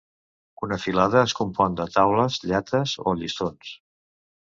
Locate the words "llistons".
3.21-3.75